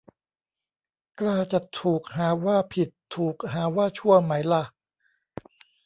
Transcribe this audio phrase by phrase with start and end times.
[1.19, 4.63] กล้าจะ ถูกหาว่า 'ผิด' ถูกหาว่า 'ชั่ว' ไหมล่ะ